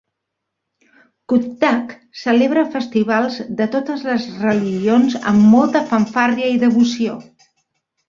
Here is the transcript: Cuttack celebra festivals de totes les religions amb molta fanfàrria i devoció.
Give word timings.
Cuttack 1.33 1.93
celebra 2.23 2.65
festivals 2.77 3.39
de 3.61 3.69
totes 3.77 4.09
les 4.09 4.27
religions 4.49 5.21
amb 5.35 5.49
molta 5.55 5.87
fanfàrria 5.95 6.53
i 6.59 6.61
devoció. 6.69 7.25